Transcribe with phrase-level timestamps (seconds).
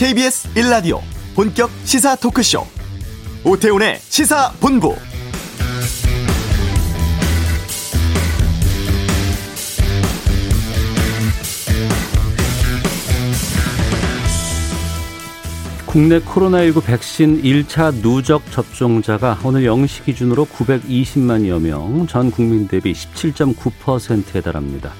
[0.00, 1.00] KBS 1라디오
[1.34, 2.66] 본격 시사 토크쇼
[3.44, 4.96] 오태훈의 시사본부
[15.84, 24.40] 국내 코로나19 백신 1차 누적 접종자가 오늘 0시 기준으로 920만여 명, 전 국민 대비 17.9%에
[24.40, 24.94] 달합니다.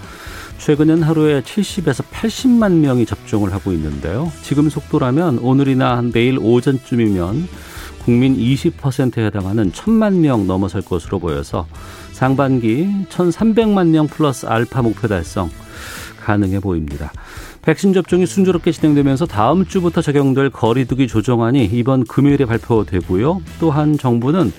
[0.60, 4.30] 최근엔 하루에 70에서 80만 명이 접종을 하고 있는데요.
[4.42, 7.48] 지금 속도라면 오늘이나 내일 오전쯤이면
[8.04, 11.66] 국민 20%에 해당하는 1000만 명 넘어설 것으로 보여서
[12.12, 15.50] 상반기 1300만 명 플러스 알파 목표 달성
[16.20, 17.10] 가능해 보입니다.
[17.62, 23.40] 백신 접종이 순조롭게 진행되면서 다음 주부터 적용될 거리두기 조정안이 이번 금요일에 발표되고요.
[23.60, 24.52] 또한 정부는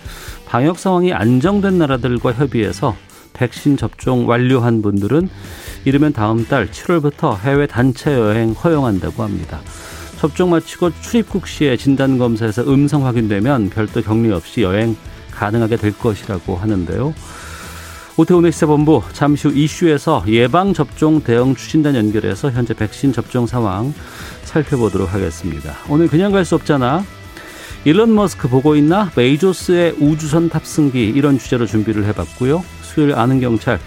[0.48, 2.96] 방역 상황이 안정된 나라들과 협의해서
[3.34, 5.30] 백신 접종 완료한 분들은
[5.86, 9.60] 이르면 다음 달 7월부터 해외 단체 여행 허용한다고 합니다.
[10.20, 14.96] 접종 마치고 출입국 시에 진단 검사에서 음성 확인되면 별도 격리 없이 여행
[15.32, 17.14] 가능하게 될 것이라고 하는데요.
[18.18, 23.94] 오태훈의 시사본부 잠시 후 이슈에서 예방접종 대응 추진단 연결해서 현재 백신 접종 상황
[24.44, 25.76] 살펴보도록 하겠습니다.
[25.90, 27.04] 오늘 그냥 갈 수 없잖아.
[27.84, 29.10] 일론 머스크 보고 있나?
[29.16, 32.64] 메이조스의 우주선 탑승기 이런 주제로 준비를 해봤고요.
[32.94, 33.80] 수요일 아는 경찰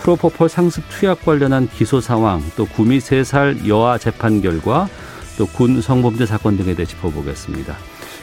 [0.00, 4.88] 프로포폴 상습 투약 관련한 기소 상황 또 구미 세 살 여아 재판 결과
[5.38, 7.76] 또 군 성범죄 사건 등에 대해 짚어보겠습니다.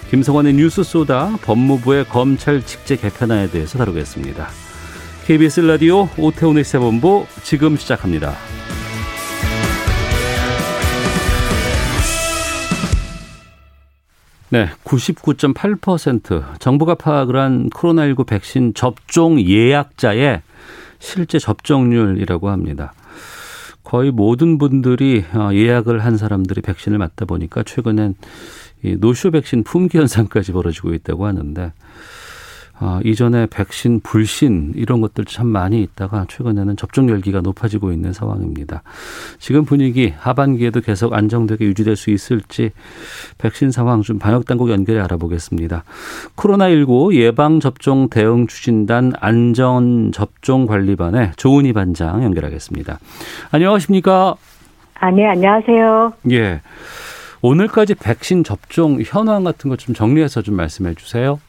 [0.10, 4.48] 김성환의 뉴스 소다 법무부의 검찰 직제 개편안에 대해서 다루겠습니다.
[5.26, 8.36] KBS 라디오 오태훈의 세본부 지금 시작합니다.
[14.54, 20.44] 네, 99.8% 정부가 파악을 한 코로나19 백신 접종 예약자의
[21.00, 22.94] 실제 접종률이라고 합니다.
[23.84, 28.14] 거의 모든 분들이 어, 예약을 한 사람들이 백신을 맞다 보니까 최근엔
[29.00, 31.74] 노쇼 백신 품귀 현상까지 벌어지고 있다고 하는데
[32.80, 38.82] 아, 이전에 백신 불신 이런 것들 참 많이 있다가 최근에는 접종 열기가 높아지고 있는 상황입니다.
[39.40, 42.72] 지금 분위기 하반기에도 계속 안정되게 유지될 수 있을지
[43.38, 45.84] 백신 상황 좀 방역 당국 연결해 알아보겠습니다.
[46.36, 53.00] 코로나19 예방 접종 대응 추진단 안전 접종 관리반의 조은희 반장 연결하겠습니다.
[53.52, 54.36] 안녕하십니까?
[55.00, 56.14] 아, 네, 안녕하세요.
[56.32, 56.62] 예.
[57.42, 61.40] 오늘까지 백신 접종 현황 같은 것 좀 정리해서 좀 말씀해 주세요.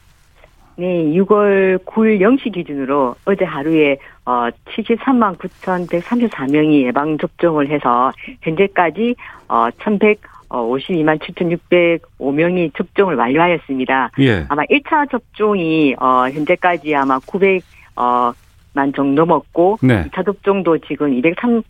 [0.77, 9.15] 네, 6월 9일 0시 기준으로 어제 하루에 어 73만 9,134명이 예방 접종을 해서 현재까지
[9.47, 14.11] 어 1,152만 7,605명이 접종을 완료하였습니다.
[14.19, 14.45] 예.
[14.49, 17.63] 아마 1차 접종이 어 현재까지 아마 900
[17.95, 20.03] 어만 정도 넘었고 네.
[20.05, 21.63] 2차 접종도 지금 203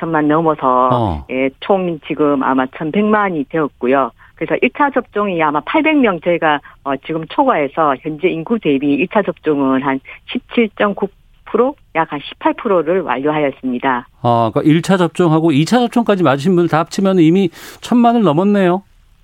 [0.00, 1.26] 천만 넘어서 어.
[1.30, 4.10] 예, 총 지금 아마 1,100만이 되었고요.
[4.40, 10.00] 그래서 1차 접종이 아마 800명 저희가 어 지금 초과해서 현재 인구 대비 1차 접종은 한
[10.32, 14.08] 17.9%, 약 한 18%를 완료하였습니다.
[14.22, 17.50] 아, 그러니까 1차 접종하고 2차 접종까지 맞으신 분들 다 합치면 이미
[17.82, 18.82] 천만을 넘었네요.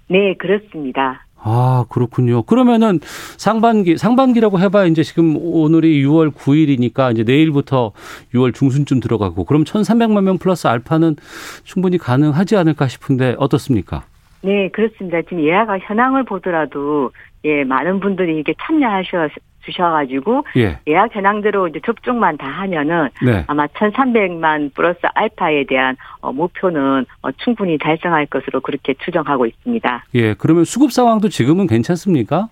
[0.08, 1.24] 네, 그렇습니다.
[1.42, 2.42] 아, 그렇군요.
[2.42, 3.00] 그러면은
[3.38, 7.92] 상반기, 상반기라고 해봐야 이제 지금 오늘이 6월 9일이니까 이제 내일부터
[8.34, 11.16] 6월 중순쯤 들어가고 그럼 1,300만 명 플러스 알파는
[11.64, 14.04] 충분히 가능하지 않을까 싶은데 어떻습니까?
[14.46, 15.22] 네, 그렇습니다.
[15.22, 17.10] 지금 예약 현황을 보더라도
[17.44, 19.28] 예 많은 분들이 이게 참여하셔
[19.64, 20.78] 주셔가지고 예.
[20.92, 23.42] 약 현황대로 이제 접종만 다 하면은 네.
[23.48, 30.04] 아마 1,300만 플러스 알파에 대한 어, 목표는 어, 충분히 달성할 것으로 그렇게 추정하고 있습니다.
[30.14, 32.48] 예, 그러면 수급 상황도 지금은 괜찮습니까?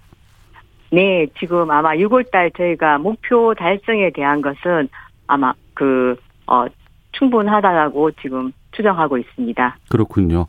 [0.90, 4.88] 네, 지금 아마 6월달 저희가 목표 달성에 대한 것은
[5.28, 6.16] 아마 그
[6.48, 6.66] 어,
[7.12, 9.76] 충분하다고 지금 추정하고 있습니다.
[9.88, 10.46] 그렇군요.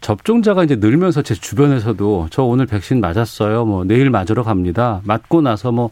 [0.00, 3.64] 접종자가 이제 늘면서 제 주변에서도 저 오늘 백신 맞았어요.
[3.64, 5.00] 뭐 내일 맞으러 갑니다.
[5.04, 5.90] 맞고 나서 뭐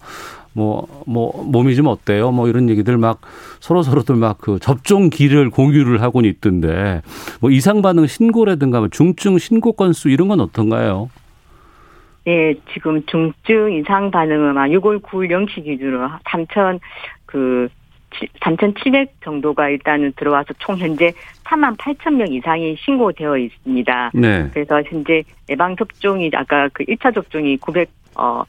[0.56, 2.31] 뭐, 뭐, 몸이 좀 어때요?
[2.31, 3.21] 뭐 이런 얘기들 막
[3.60, 7.03] 서로 서로들 막 그 접종기를 공유를 하고 있던데
[7.41, 11.10] 뭐 이상 반응 신고라든가 뭐 중증 신고 건수 이런 건 어떤가요?
[12.24, 16.80] 네, 지금 중증 이상 반응은 6월 9일 0시 기준으로 3천
[17.27, 17.68] 그
[18.42, 21.12] 3,700 정도가 일단은 들어와서 총 현재
[21.44, 24.10] 4만 8천 명 이상이 신고되어 있습니다.
[24.14, 24.48] 네.
[24.53, 27.86] 그래서 현재 예방 접종이 아까 그 1차 접종이 900만
[28.16, 28.44] 어,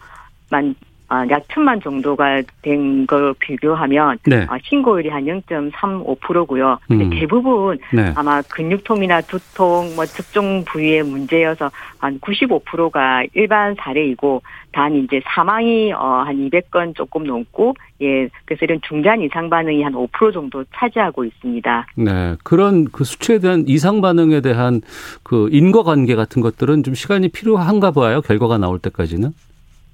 [1.30, 4.44] 약 천만 정도가 된 걸 비교하면 네.
[4.44, 6.78] 어, 신고율이 한 0.35%고요.
[6.88, 7.10] 근데 음.
[7.10, 8.12] 대부분 네.
[8.16, 16.24] 아마 근육통이나 두통, 뭐 특정 부위의 문제여서 한 95%가 일반 사례이고 단 이제 사망이 어,
[16.26, 21.88] 한 200건 조금 넘고 예 그래서 이런 중단 이상 반응이 한 5% 정도 차지하고 있습니다.
[21.96, 22.36] 네.
[22.44, 24.82] 그런 그 수치에 대한 이상 반응에 대한
[25.24, 28.22] 그 인과관계 같은 것들은 좀 시간이 필요한가 봐요.
[28.22, 29.32] 결과가 나올 때까지는.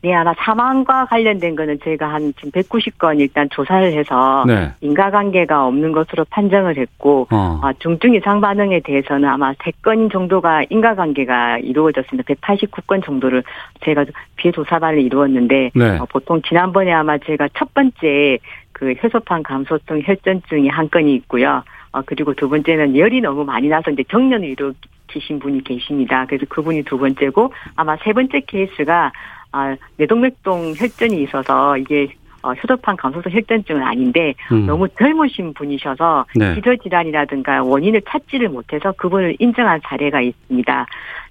[0.04, 4.70] 네, 아마 사망과 관련된 거는 저희가 한 지금 190건 일단 조사를 해서 네.
[4.82, 7.62] 인과관계가 없는 것으로 판정을 했고 어.
[7.64, 12.34] 아, 중증 이상 반응에 대해서는 아마 3건 정도가 인과관계가 이루어졌습니다.
[12.34, 13.44] 189건 정도를
[13.86, 14.04] 제가
[14.36, 15.98] 비해 조사반을 이루었는데 네.
[15.98, 18.40] 어, 보통 지난번에 아마 제가 첫 번째
[18.74, 21.64] 그 혈소판 감소성 혈전증이 한 건이 있고요.
[21.94, 26.26] 어, 그리고 두 번째는 열이 너무 많이 나서 이제 정년을 일으키신 분이 계십니다.
[26.28, 29.14] 그래서 그분이 두 번째고 아마 세 번째 케이스가
[29.54, 32.10] 아, 뇌동맥동 혈전이 있어서 이게
[32.42, 34.66] 어, 효도판 감소성 혈전증은 아닌데 음.
[34.66, 36.56] 너무 젊으신 분이셔서 네.
[36.56, 40.86] 기저 질환이라든가 원인을 찾지를 못해서 그분을 인정한 사례가 있습니다.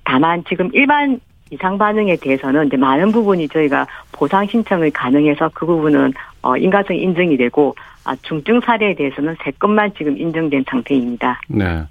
[0.04, 1.20] 다만 지금 일반
[1.50, 7.36] 이상 반응에 대해서는 이제 많은 부분이 저희가 보상 신청을 가능해서 그 부분은 어, 인과성 인정이
[7.36, 7.91] 되고 아,
[8.22, 11.40] 중증 사례에 대해서는 세 건만 지금 인정된 상태입니다.
[11.48, 11.84] 네.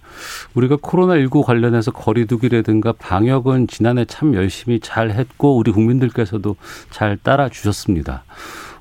[0.54, 6.56] 우리가 코로나19 관련해서 거리두기라든가 방역은 지난해 참 열심히 잘 했고 우리 국민들께서도
[6.90, 8.24] 잘 따라 주셨습니다.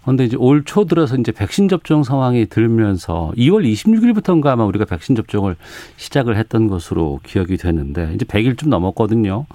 [0.02, 5.14] 그런데 이제 올 초 들어서 이제 백신 접종 상황이 들면서 2월 26일부터인가 아마 우리가 백신
[5.14, 5.56] 접종을
[5.96, 9.46] 시작을 했던 것으로 기억이 되는데 이제 100일 좀 넘었거든요.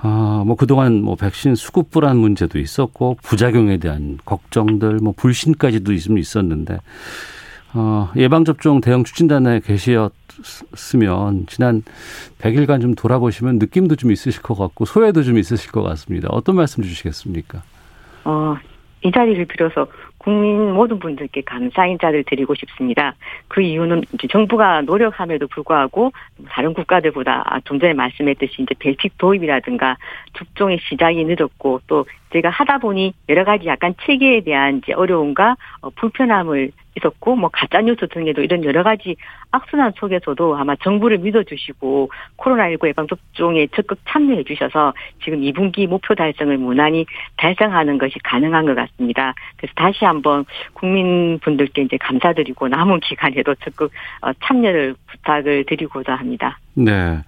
[0.00, 6.18] 아, 뭐 그동안 뭐 백신 수급 불안 문제도 있었고 부작용에 대한 걱정들 뭐 불신까지도 좀
[6.18, 6.78] 있었는데
[7.74, 11.82] 어, 예방접종 대응 추진단에 계셨으면 지난
[12.38, 16.28] 100일간 좀 돌아보시면 느낌도 좀 있으실 것 같고 소외도 좀 있으실 것 같습니다.
[16.30, 17.62] 어떤 말씀 주시겠습니까?
[18.24, 18.56] 어,
[19.04, 19.86] 이 자리를 빌어서
[20.28, 23.14] 국민 모든 분들께 감사 인사를 드리고 싶습니다.
[23.48, 26.12] 그 이유는 이제 정부가 노력함에도 불구하고
[26.50, 29.96] 다른 국가들보다 좀 전에 말씀했듯이 이제 벨틱 도입이라든가
[30.34, 35.90] 접종의 시작이 늦었고 또 제가 하다 보니 여러 가지 약간 체계에 대한 이제 어려움과 어,
[35.90, 39.16] 불편함을 있었고 뭐 가짜 뉴스 등에도 이런 여러 가지
[39.50, 44.92] 악순환 속에서도 아마 정부를 믿어주시고 코로나19 예방 접종에 적극 참여해 주셔서
[45.24, 49.34] 지금 2분기 목표 달성을 무난히 달성하는 것이 가능한 것 같습니다.
[49.56, 50.44] 그래서 다시 한번
[50.74, 53.92] 국민분들께 이제 감사드리고 남은 기간에도 적극
[54.22, 56.58] 어, 참여를 부탁을 드리고자 합니다.
[56.80, 57.24] 네.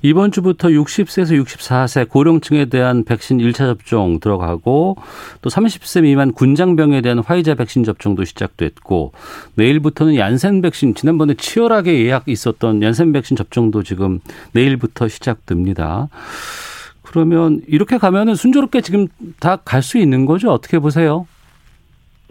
[0.00, 4.96] 이번 주부터 60세에서 64세 고령층에 대한 백신 1차 접종 들어가고
[5.40, 9.12] 또 30세 미만 군장병에 대한 화이자 백신 접종도 시작됐고
[9.56, 14.20] 내일부터는 얀센 백신 지난번에 치열하게 예약 있었던 얀센 백신 접종도 지금
[14.52, 16.08] 내일부터 시작됩니다.
[17.02, 19.08] 그러면 이렇게 가면은 순조롭게 지금
[19.40, 20.52] 다 갈 수 있는 거죠?
[20.52, 21.26] 어떻게 보세요?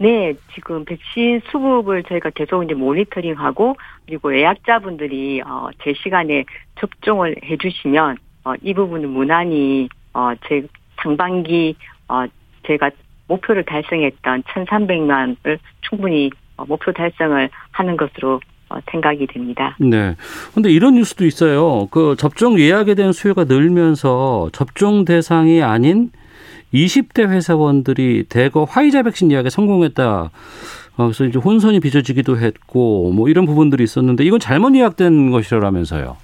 [0.02, 6.44] 네, 지금 백신 수급을 저희가 계속 이제 모니터링하고 그리고 예약자분들이 어, 제 시간에
[6.80, 10.66] 접종을 해주시면 어, 이 부분은 무난히 어, 제
[11.00, 11.76] 상반기
[12.08, 12.24] 어,
[12.66, 12.90] 제가
[13.28, 18.40] 목표를 달성했던 1,300만을 충분히 어, 목표 달성을 하는 것으로
[18.70, 19.76] 어, 생각이 됩니다.
[19.78, 20.16] 네.
[20.52, 21.86] 근데 이런 뉴스도 있어요.
[21.92, 26.10] 그 접종 예약에 대한 수요가 늘면서 접종 대상이 아닌
[26.72, 30.30] 20대 회사원들이 대거 화이자 백신 예약에 성공했다.
[30.96, 36.16] 어, 그래서 이제 혼선이 빚어지기도 했고 뭐 이런 부분들이 있었는데 이건 잘못 예약된 것이라면서요.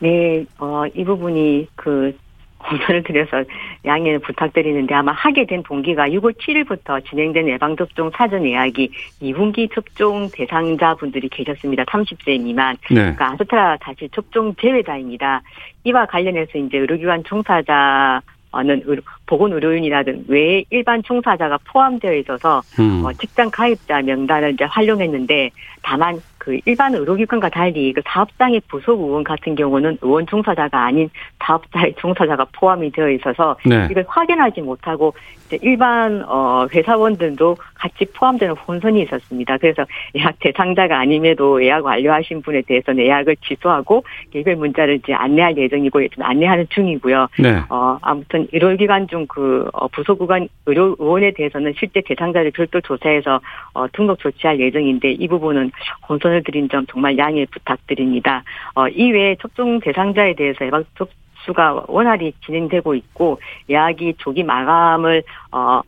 [0.00, 2.16] 네, 어, 이 부분이 그
[2.58, 3.44] 공선을 드려서
[3.84, 8.90] 양해를 부탁드리는데 아마 하게 된 동기가 6월 7일부터 진행된 예방접종 사전 예약이
[9.22, 11.84] 2분기 접종 대상자분들이 계셨습니다.
[11.84, 12.76] 30세 미만.
[12.90, 12.94] 네.
[12.94, 15.42] 그러니까 아스트라 다시 접종 제외자입니다.
[15.84, 18.20] 이와 관련해서 이제 의료기관 종사자
[18.54, 18.82] 는
[19.26, 23.04] 보건 의료인이라든 외 일반 종사자가 포함되어 있어서 음.
[23.04, 25.50] 어, 직장 가입자 명단을 이제 활용했는데
[25.82, 31.10] 다만 그 일반 의료기관과 달리 그 사업장의 부속 의원 같은 경우는 의원 종사자가 아닌
[31.44, 33.86] 사업자의 종사자가 포함이 되어 있어서 네.
[33.90, 35.12] 이걸 확인하지 못하고
[35.46, 39.56] 이제 일반 어 회사원들도 같이 포함되는 혼선이 있었습니다.
[39.58, 39.84] 그래서
[40.16, 46.66] 예약 대상자가 아님에도 예약 완료하신 분에 대해서는 예약을 취소하고 개별 문자를 이제 안내할 예정이고 안내하는
[46.70, 47.28] 중이고요.
[47.38, 47.60] 네.
[47.70, 53.40] 어 아무튼 의료기관 중그 부속기관 의료 의원에 대해서는 실제 대상자를 별도 조사해서
[53.74, 55.70] 어 등록 조치할 예정인데 이 부분은
[56.08, 58.42] 혼선을 드린 점 정말 양해 부탁드립니다.
[58.74, 61.08] 어 이외에 접종 대상자에 대해서 예방 접
[61.44, 65.80] 수가 원활히 진행되고 있고 예약이 조기 마감을 어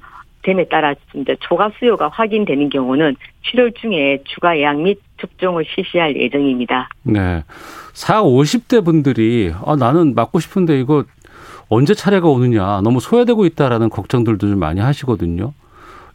[0.42, 6.88] 됨에 따라 이제 초과 수요가 확인되는 경우는 7월 중에 추가 예약 및 접종을 실시할 예정입니다.
[7.02, 7.44] 네.
[7.92, 11.04] 4, 50대 분들이 아 나는 맞고 싶은데 이거
[11.68, 15.52] 언제 차례가 오느냐 너무 소외되고 있다라는 걱정들도 좀 많이 하시거든요.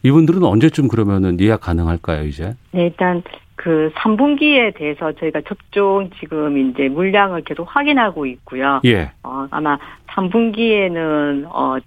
[0.02, 2.54] 이분들은 언제쯤 그러면은 예약 가능할까요, 이제?
[2.72, 3.22] 네, 일단
[3.56, 8.80] 그 3분기에 대해서 저희가 접종 지금 이제 물량을 계속 확인하고 있고요.
[8.84, 9.10] 예.
[9.22, 9.78] 어, 아마
[10.08, 11.78] 3분기에는 어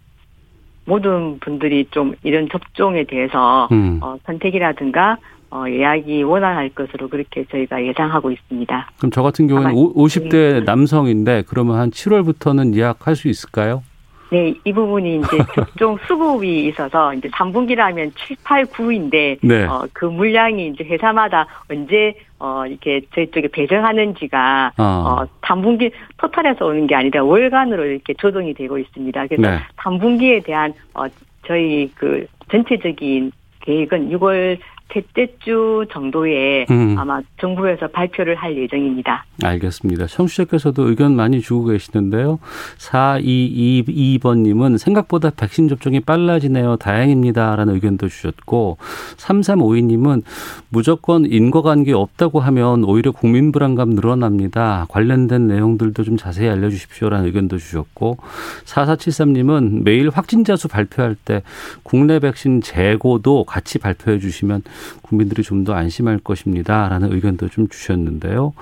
[0.89, 3.99] 모든 분들이 좀 이런 접종에 대해서 음.
[4.01, 5.17] 어, 선택이라든가
[5.51, 8.91] 어, 예약이 원활할 것으로 그렇게 저희가 예상하고 있습니다.
[8.97, 13.83] 그럼 저 같은 경우는 아마- 50대 남성인데 그러면 한 7월부터는 예약할 수 있을까요?
[14.31, 19.65] 네, 이 부분이 이제 접종 수급이 있어서 이제 3분기라면 7, 8, 9인데 네.
[19.65, 24.83] 어, 그 물량이 이제 회사마다 언제 어, 이렇게 저희 쪽에 배정하는지가 어.
[24.83, 29.27] 어, 3분기 토탈에서 오는 게 아니라 월간으로 이렇게 조정이 되고 있습니다.
[29.27, 29.59] 그래서 네.
[29.77, 31.05] 3분기에 대한 어,
[31.45, 33.31] 저희 그 전체적인
[33.61, 34.57] 계획은 6월
[34.93, 36.95] 셋째 주 정도에 음.
[36.97, 39.25] 아마 정부에서 발표를 할 예정입니다.
[39.43, 40.07] 알겠습니다.
[40.07, 42.39] 청취자께서도 의견 많이 주고 계시는데요.
[42.77, 46.77] 4222번님은 생각보다 백신 접종이 빨라지네요.
[46.77, 47.55] 다행입니다.
[47.55, 48.77] 라는 의견도 주셨고,
[49.17, 50.23] 3352님은
[50.69, 54.85] 무조건 인과관계 없다고 하면 오히려 국민 불안감 늘어납니다.
[54.89, 57.09] 관련된 내용들도 좀 자세히 알려주십시오.
[57.09, 58.17] 라는 의견도 주셨고,
[58.65, 61.43] 4473님은 매일 확진자 수 발표할 때
[61.83, 64.63] 국내 백신 재고도 같이 발표해 주시면
[65.03, 66.87] 국민들이 좀 더 안심할 것입니다.
[66.89, 68.53] 라는 의견도 좀 주셨는데요.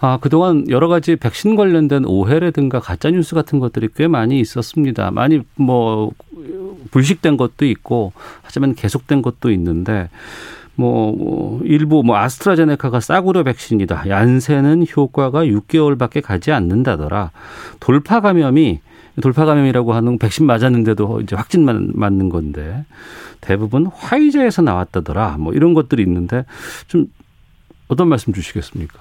[0.00, 5.10] 아, 그동안 여러 가지 백신 관련된 오해라든가 가짜뉴스 같은 것들이 꽤 많이 있었습니다.
[5.10, 6.10] 많이 뭐,
[6.90, 10.08] 불식된 것도 있고, 하지만 계속된 것도 있는데,
[10.74, 14.08] 뭐, 뭐 일부 뭐 아스트라제네카가 싸구려 백신이다.
[14.08, 17.30] 얀센은 효과가 6개월밖에 가지 않는다더라.
[17.78, 18.80] 돌파 감염이
[19.20, 22.84] 돌파 감염이라고 하는 백신 맞았는데도 이제 확진만 맞는 건데
[23.40, 25.36] 대부분 화이자에서 나왔다더라.
[25.38, 26.44] 뭐 이런 것들이 있는데
[26.86, 27.06] 좀
[27.88, 29.00] 어떤 말씀 주시겠습니까?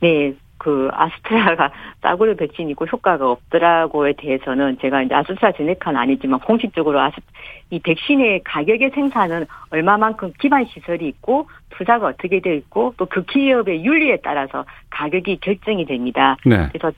[0.00, 1.70] 네, 그 아스트라가
[2.02, 7.16] 싸구려 백신이고 효과가 없더라고에 대해서는 제가 이제 아스트라제네카는 아니지만 공식적으로 아스
[7.70, 13.84] 이 백신의 가격의 생산은 얼마만큼 기반 시설이 있고 투자가 어떻게 되어 있고 또 그 기업의
[13.84, 16.36] 윤리에 따라서 가격이 결정이 됩니다.
[16.44, 16.68] 네.
[16.72, 16.92] 그래서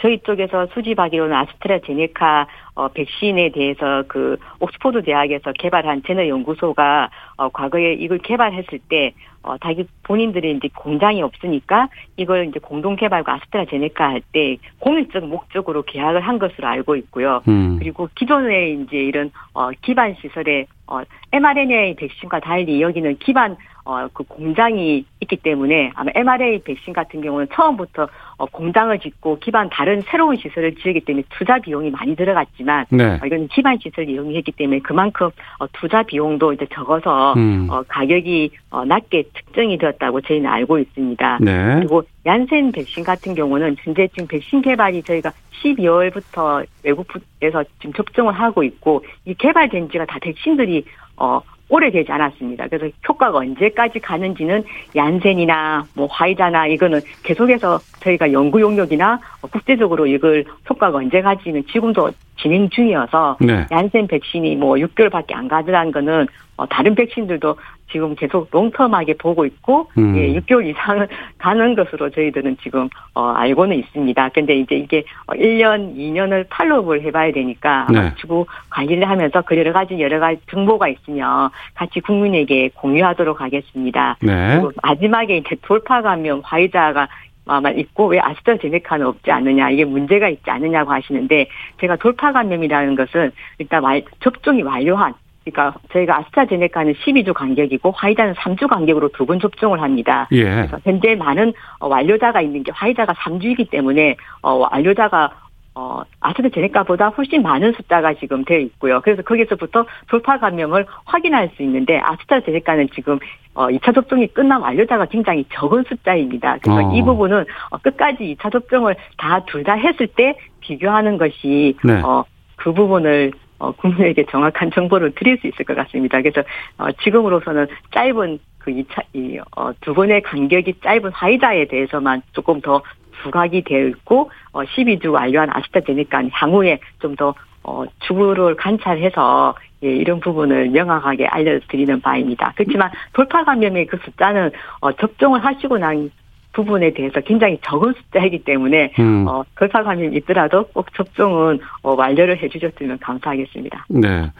[0.00, 7.94] 저희 쪽에서 수집하기로는 아스트라제네카 어, 백신에 대해서 그 옥스포드 대학에서 개발한 제너 연구소가 어, 과거에
[7.94, 9.12] 이걸 개발했을 때
[9.42, 15.82] 어, 자기 본인들이 이제 공장이 없으니까 이걸 이제 공동 개발과 아스트라제네카 할 때 공익적 목적으로
[15.82, 17.42] 계약을 한 것으로 알고 있고요.
[17.48, 17.76] 음.
[17.78, 21.00] 그리고 기존의 이제 이런 어 기반 시설에 어
[21.32, 23.56] mRNA 백신과 달리 여기는 기반
[23.88, 28.06] 어 그 공장이 있기 때문에 아마 mRNA 백신 같은 경우는 처음부터
[28.36, 33.04] 어 공장을 짓고 기반 다른 새로운 시설을 지으기 때문에 투자 비용이 많이 들어갔지만 네.
[33.04, 37.66] 어, 이건 기반 시설 이용했기 때문에 그만큼 어 투자 비용도 이제 적어서 음.
[37.70, 41.38] 어 가격이 어 낮게 측정이 되었다고 저희는 알고 있습니다.
[41.40, 41.74] 네.
[41.76, 45.32] 그리고 얀센 백신 같은 경우는 현재 지금 백신 개발이 저희가
[45.62, 50.84] 12월부터 외국에서 지금 접종을 하고 있고 이 개발된 지가 다 백신들이
[51.18, 52.66] 어 오래되지 않았습니다.
[52.68, 54.64] 그래서 효과가 언제까지 가는지는
[54.96, 59.20] 얀센이나 뭐 화이자나 이거는 계속해서 저희가 연구 용역이나
[59.52, 62.10] 국제적으로 이걸 효과가 언제까지는 지금도
[62.40, 63.66] 진행 중이어서 네.
[63.70, 67.56] 얀센 백신이 뭐 6개월밖에 안 가더라는 거는 어, 다른 백신들도
[67.90, 70.16] 지금 계속 롱텀하게 보고 있고 음.
[70.16, 71.06] 예, 6개월 이상은
[71.38, 74.28] 가는 것으로 저희들은 지금 어, 알고는 있습니다.
[74.30, 78.14] 근데 이제 이게 어, 1년, 2년을 팔로우를 해봐야 되니까 아마 네.
[78.16, 84.16] 주고 관리를 하면서 그 여러 가지 여러 가지 정보가 있으면 같이 국민에게 공유하도록 하겠습니다.
[84.22, 84.52] 네.
[84.54, 87.08] 그리고 마지막에 이제 돌파 감염 화이자가
[87.50, 91.46] 아마 있고 왜 아스트라제네카는 없지 않느냐 이게 문제가 있지 않느냐고 하시는데
[91.80, 95.14] 제가 돌파 감염이라는 것은 일단 말- 접종이 완료한
[95.50, 100.26] 그러니까 저희가 아스트라제네카는 12주 간격이고 화이자는 3주 간격으로 두 번 접종을 합니다.
[100.32, 100.44] 예.
[100.44, 105.30] 그래서 현재 많은 어, 완료자가 있는 게 화이자가 3주이기 때문에 어, 완료자가
[105.74, 109.00] 어, 아스트라제네카보다 훨씬 많은 숫자가 지금 되어 있고요.
[109.02, 113.18] 그래서 거기서부터 돌파 감염을 확인할 수 있는데 아스트라제네카는 지금
[113.54, 116.58] 어, 2차 접종이 끝난 완료자가 굉장히 적은 숫자입니다.
[116.62, 116.92] 그래서 어.
[116.94, 122.00] 이 부분은 어, 끝까지 2차 접종을 다 둘 다 했을 때 비교하는 것이 네.
[122.02, 122.24] 어,
[122.56, 126.20] 그 부분을 어, 국민에게 정확한 정보를 드릴 수 있을 것 같습니다.
[126.20, 126.42] 그래서
[126.78, 132.82] 어, 지금으로서는 짧은 그 2차 이, 어, 두 번의 간격이 짧은 화이자에 대해서만 조금 더
[133.22, 137.34] 부각이 되어 있고 어, 12주 완료한 아스트라제네카 향후에 좀더
[137.64, 142.52] 어, 주구를 관찰해서 예, 이런 부분을 명확하게 알려드리는 바입니다.
[142.56, 144.50] 그렇지만 돌파 감염의 그 숫자는
[144.80, 146.10] 어, 접종을 하시고 난
[146.52, 149.26] 부분에 대해서 굉장히 적은 숫자이기 때문에 음.
[149.28, 153.86] 어, 돌파 감염이 있더라도 꼭 접종은 어, 완료를 해주셨으면 감사하겠습니다.
[153.90, 154.30] 네.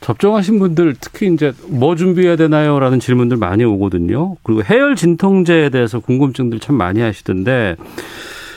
[0.00, 2.78] 접종하신 분들 특히 이제 뭐 준비해야 되나요?
[2.80, 4.36] 라는 질문들 많이 오거든요.
[4.42, 7.76] 그리고 해열 진통제에 대해서 궁금증들 참 많이 하시던데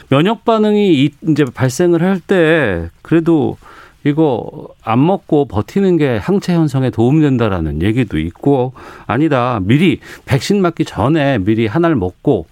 [0.10, 3.58] 면역 반응이 이제 발생을 할 때 그래도
[4.06, 8.74] 이거 안 먹고 버티는 게 항체 형성에 도움된다라는 얘기도 있고
[9.08, 12.48] 아니다 미리 백신 맞기 전에 미리 하나를 먹고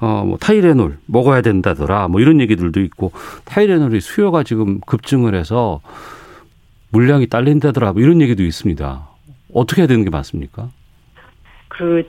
[0.00, 3.12] 어 뭐 타이레놀 먹어야 된다더라 뭐 이런 얘기들도 있고
[3.44, 5.80] 타이레놀이 수요가 지금 급증을 해서
[6.92, 9.08] 물량이 딸린다더라 뭐 이런 얘기도 있습니다.
[9.54, 10.68] 어떻게 해야 되는 게 맞습니까?
[11.68, 12.08] 그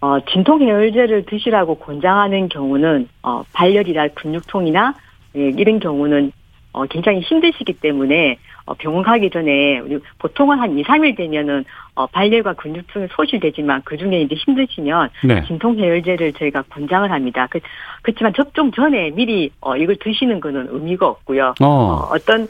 [0.00, 4.94] 어, 진통 해열제를 드시라고 권장하는 경우는 어, 발열이나 근육통이나
[5.36, 6.32] 예, 이런 경우는
[6.72, 9.80] 어, 굉장히 힘드시기 때문에 어, 병원 가기 전에
[10.18, 15.44] 보통은 한 2, 3일 되면은 어, 발열과 근육통이 소실되지만 그 중에 이제 힘드시면 네.
[15.46, 17.48] 진통 해열제를 저희가 권장을 합니다.
[17.50, 17.60] 그,
[18.02, 21.54] 그렇지만 접종 전에 미리 어, 이걸 드시는 거는 의미가 없고요.
[21.60, 21.66] 어.
[21.66, 22.48] 어 어떤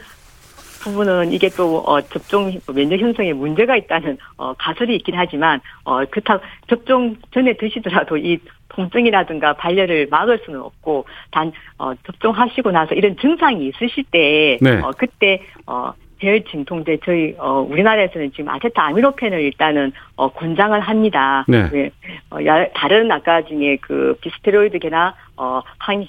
[0.79, 6.41] 부분은 이게 또 어, 접종 면역 형성에 문제가 있다는 어, 가설이 있긴 하지만 어, 그렇다
[6.69, 13.69] 접종 전에 드시더라도 이 통증이라든가 발열을 막을 수는 없고 단 어, 접종하시고 나서 이런 증상이
[13.69, 14.79] 있으실 때 네.
[14.79, 21.45] 어, 그때 어, 혈 진통제 저희 어 우리나라에서는 지금 아세트아미노펜을 일단은 어 권장을 합니다.
[21.49, 21.69] 네.
[21.71, 21.91] 네.
[22.31, 22.39] 어
[22.75, 26.07] 다른 아까 중에 그 비스테로이드계나 어항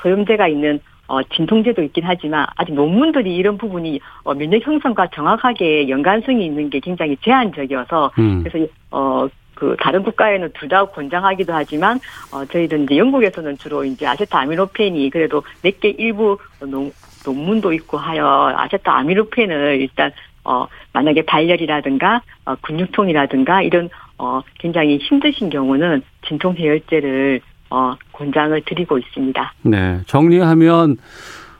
[0.00, 6.46] 소염제가 있는 어, 진통제도 있긴 하지만 아직 논문들이 이런 부분이 어, 면역 형성과 정확하게 연관성이
[6.46, 8.42] 있는 게 굉장히 제한적이어서 음.
[8.42, 12.00] 그래서 어, 그 다른 국가에는 둘 다 권장하기도 하지만
[12.32, 16.90] 어 저희는 이제 영국에서는 주로 이제 아세트아미노펜이 그래도 몇 개 일부 논,
[17.24, 20.12] 논문도 있고 하여 아세트아미노펜을 일단
[20.44, 23.88] 어 만약에 발열이라든가 어 근육통이라든가 이런
[24.18, 27.40] 어 굉장히 힘드신 경우는 진통 해열제를
[27.74, 29.52] 어, 권장을 드리고 있습니다.
[29.62, 30.00] 네.
[30.06, 30.96] 정리하면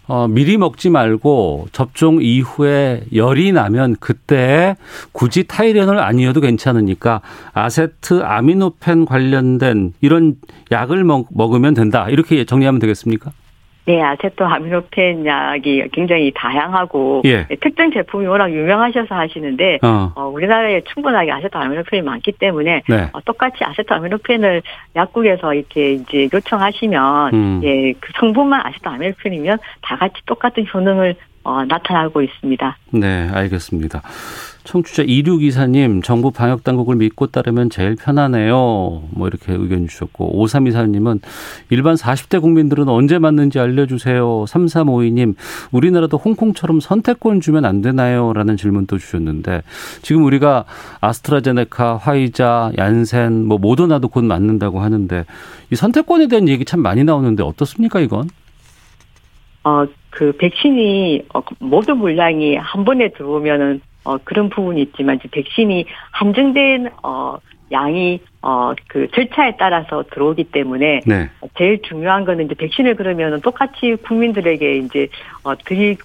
[0.07, 4.77] 어, 미리 먹지 말고 접종 이후에 열이 나면 그때
[5.13, 10.37] 굳이 타이레놀 아니어도 괜찮으니까 아세트아미노펜 관련된 이런
[10.71, 12.07] 약을 먹, 먹으면 된다.
[12.11, 13.33] 이렇게 정리하면 되겠습니까?
[13.87, 17.47] 네, 아세트아미노펜 약이 굉장히 다양하고 예.
[17.61, 20.11] 특정 제품이 워낙 유명하셔서 하시는데 어.
[20.15, 23.11] 어, 우리나라에 충분하게 아세트아미노펜이 많기 때문에 네.
[23.13, 24.63] 어, 똑같이 아세트아미노펜을
[24.97, 27.61] 약국에서 이렇게 이제 요청하시면 음.
[27.63, 32.77] 예, 그 성분만 아세트아미노펜이면 다 같이 똑같은 효능을 어, 나타나고 있습니다.
[32.93, 34.03] 네, 알겠습니다.
[34.65, 39.03] 청취자 2624님, 정부 방역당국을 믿고 따르면 제일 편하네요.
[39.11, 41.21] 뭐 이렇게 의견 주셨고, 5324님은
[41.69, 44.47] 일반 40대 국민들은 언제 맞는지 알려주세요.
[44.49, 45.35] 3352님,
[45.71, 48.33] 우리나라도 홍콩처럼 선택권 주면 안 되나요?
[48.33, 49.63] 라는 질문도 주셨는데,
[50.01, 50.65] 지금 우리가
[51.03, 55.27] 아스트라제네카, 화이자, 얀센, 뭐 모더나도 곧 맞는다고 하는데,
[55.71, 58.31] 이 선택권에 대한 얘기 참 많이 나오는데 어떻습니까, 이건?
[59.65, 65.87] 어, 그 백신이 어, 모든 물량이 한 번에 들어오면은 어, 그런 부분이 있지만 이제 백신이
[66.13, 67.37] 한정된 어,
[67.73, 71.29] 양이 어, 그 절차에 따라서 들어오기 때문에 네.
[71.59, 75.09] 제일 중요한 거는 이제 백신을 그러면은 똑같이 국민들에게 이제
[75.43, 75.97] 어, 드릴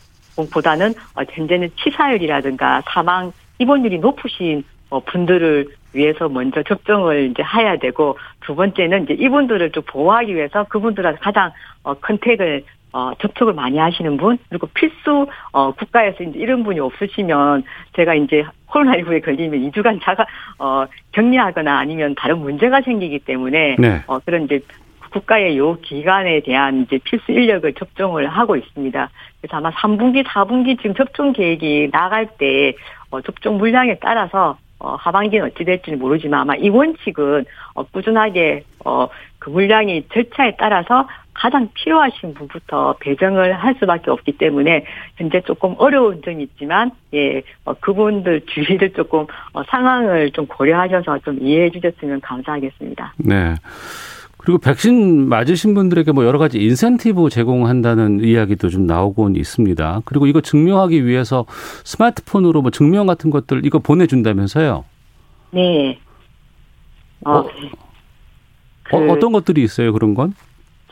[0.52, 8.18] 보다는 어, 현재는 치사율이라든가 사망 입원율이 높으신 어, 분들을 위해서 먼저 접종을 이제 해야 되고
[8.42, 11.52] 두 번째는 이제 이분들을 좀 보호하기 위해서 그분들한테 가장
[11.84, 17.64] 어, 컨택을 어, 접촉을 많이 하시는 분, 그리고 필수, 어, 국가에서 이제 이런 분이 없으시면,
[17.96, 20.26] 제가 이제 코로나19에 걸리면 2주간 자가,
[20.58, 24.02] 어, 격리하거나 아니면 다른 문제가 생기기 때문에, 네.
[24.08, 24.62] 어, 그런 이제
[25.12, 29.10] 국가의 요 기간에 대한 이제 필수 인력을 접종을 하고 있습니다.
[29.42, 32.74] 그래서 아마 3분기, 4분기 지금 접종 계획이 나갈 때,
[33.12, 39.10] 어, 접종 물량에 따라서 어, 하반기는 어찌 될지는 모르지만 아마 이 원칙은 어, 꾸준하게 어,
[39.38, 41.08] 그 물량이 절차에 따라서
[41.40, 44.84] 가장 필요하신 분부터 배정을 할 수밖에 없기 때문에
[45.16, 51.40] 현재 조금 어려운 점이 있지만 예 어, 그분들 주의를 조금 어, 상황을 좀 고려하셔서 좀
[51.42, 53.14] 이해해 주셨으면 감사하겠습니다.
[53.20, 53.56] 네.
[54.38, 60.02] 그리고 백신 맞으신 분들에게 뭐 여러 가지 인센티브 제공한다는 이야기도 좀 나오곤 있습니다.
[60.04, 61.46] 그리고 이거 증명하기 위해서
[61.86, 64.84] 스마트폰으로 뭐 증명 같은 것들 이거 보내준다면서요?
[65.52, 66.00] 네.
[67.26, 67.50] 어, 어,
[68.84, 70.34] 그, 어, 떤 것들이 있어요 그런 건?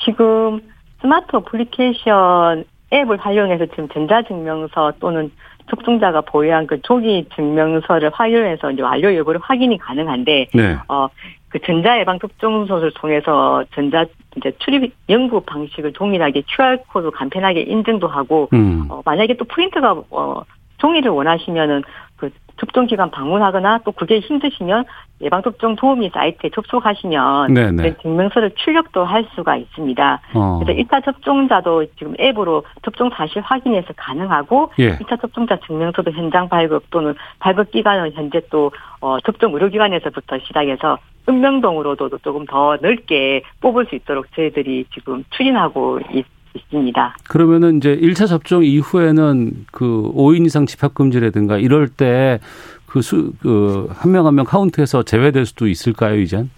[0.03, 0.61] 지금
[1.01, 5.31] 스마트 어플리케이션 앱을 활용해서 지금 전자증명서 또는
[5.69, 10.77] 접종자가 보유한 그 종이 증명서를 활용해서 이제 완료 여부를 확인이 가능한데, 네.
[10.87, 11.07] 어,
[11.49, 14.05] 그 전자 예방 접종서를 통해서 전자
[14.37, 18.85] 이제 출입 명부 방식을 동일하게 QR 코드 간편하게 인증도 하고, 음.
[18.89, 20.41] 어, 만약에 또 프린트가 어,
[20.77, 21.83] 종이를 원하시면은
[22.17, 24.85] 그 접종 기관 방문하거나 또 그게 힘드시면
[25.21, 27.97] 예방 접종 도우미 사이트에 접속하시면 네네.
[28.01, 30.21] 증명서를 출력도 할 수가 있습니다.
[30.33, 30.59] 어.
[30.59, 34.97] 그래서 1차 접종자도 지금 앱으로 접종 사실 확인해서 가능하고 예.
[34.97, 40.97] 2차 접종자 증명서도 현장 발급 또는 발급 기간은 현재 또 어, 접종 의료기관에서부터 시작해서
[41.29, 46.25] 은명동으로도 조금 더 넓게 뽑을 수 있도록 저희들이 지금 추진하고 있,
[46.57, 47.15] 있습니다.
[47.29, 52.39] 그러면은 이제 1차 접종 이후에는 그 5인 이상 집합 금지라든가 이럴 때
[52.87, 56.49] 그 수, 그, 한 명 한 명 카운트해서 제외될 수도 있을까요, 이젠?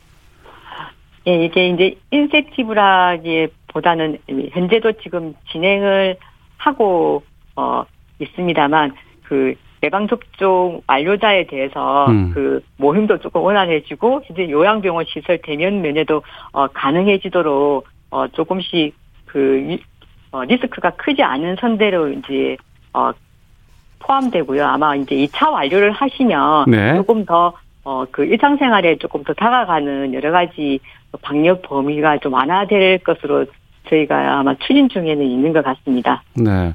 [1.28, 4.20] 예, 이게 이제 인센티브라기 보다는
[4.52, 6.16] 현재도 지금 진행을
[6.58, 7.24] 하고,
[7.56, 7.84] 어,
[8.20, 12.32] 있습니다만, 그, 예방접종 완료자에 대해서 음.
[12.34, 18.94] 그 모임도 조금 원활해지고 이제 요양병원 시설 대면 면회도 어 가능해지도록 어 조금씩
[19.32, 19.78] 그
[20.32, 22.58] 어, 리스크가 크지 않은 선대로 이제
[22.94, 23.12] 어
[24.00, 24.66] 포함되고요.
[24.66, 26.96] 아마 이제 2차 완료를 하시면 네.
[26.96, 30.80] 조금 더 어, 그 일상생활에 조금 더 다가가는 여러 가지
[31.22, 33.46] 방역 범위가 좀 완화될 것으로
[33.90, 36.24] 저희가 아마 추진 중에는 있는 것 같습니다.
[36.36, 36.74] 네.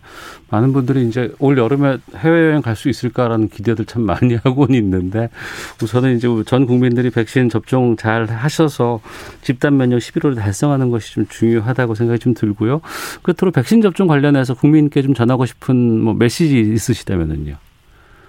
[0.50, 5.28] 많은 분들이 이제 올 여름에 해외여행 갈 수 있을까라는 기대들 참 많이 하고는 있는데
[5.82, 9.00] 우선은 이제 전 국민들이 백신 접종 잘 하셔서
[9.42, 12.80] 집단 면역 11월에 달성하는 것이 좀 중요하다고 생각이 좀 들고요.
[13.22, 17.54] 끝으로 백신 접종 관련해서 국민께 좀 전하고 싶은 뭐 메시지 있으시다면은요.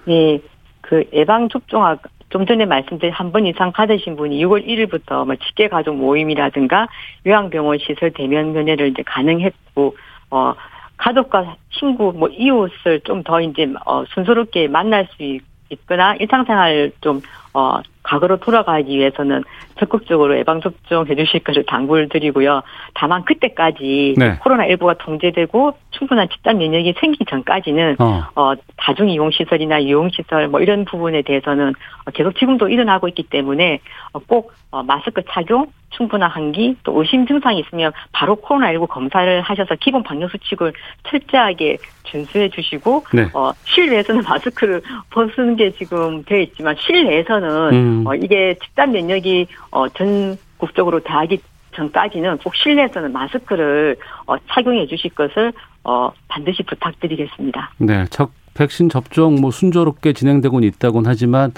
[0.06, 0.40] 네.
[0.80, 2.00] 그 예방 접종학
[2.36, 6.86] 좀 전에 말씀드린 한 번 이상 받으신 분이 6월 1일부터 뭐 직계 가족 모임이라든가
[7.24, 9.96] 요양병원 시설 대면 면회를 이제 가능했고
[10.30, 10.52] 어
[10.98, 15.40] 가족과 친구 뭐 이웃을 좀 더 이제 어 순조롭게 만날 수 있
[15.86, 17.20] 거나 일상생활 좀
[17.56, 19.42] 어 과거로 돌아가기 위해서는
[19.78, 22.60] 적극적으로 예방접종 해주실 것을 당부를 드리고요.
[22.92, 24.38] 다만 그때까지 네.
[24.40, 28.24] 코로나19가 통제되고 충분한 집단 면역이 생기기 전까지는 어.
[28.34, 31.72] 어 다중이용시설이나 이용시설 뭐 이런 부분에 대해서는
[32.12, 33.80] 계속 지금도 일어나고 있기 때문에
[34.26, 40.02] 꼭 어, 마스크 착용, 충분한 환기, 또 의심 증상이 있으면 바로 코로나19 검사를 하셔서 기본
[40.02, 40.72] 방역 수칙을
[41.08, 43.28] 철저하게 준수해 주시고 네.
[43.34, 48.04] 어, 실내에서는 마스크를 벗는 게 지금 되어 있지만 실내에서는 음.
[48.06, 51.38] 어, 이게 집단 면역이 어, 전국적으로 다하기
[51.74, 55.52] 전까지는 꼭 실내에서는 마스크를 어, 착용해 주실 것을
[55.84, 57.70] 어, 반드시 부탁드리겠습니다.
[57.78, 61.52] 네, 첫 백신 접종 뭐 순조롭게 진행되고는 있다곤 하지만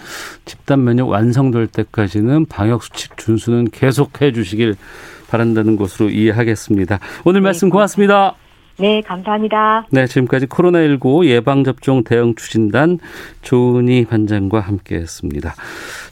[0.45, 4.75] 집단 면역 완성될 때까지는 방역 수칙 준수는 계속해 주시길
[5.31, 6.99] 바란다는 것으로 이해하겠습니다.
[7.25, 8.35] 오늘 말씀 고맙습니다.
[8.81, 9.87] 네, 감사합니다.
[9.91, 13.01] 네, 지금까지 코로나19 예방접종 대응 추진단
[13.43, 15.55] 조은희 반장과 함께 했습니다.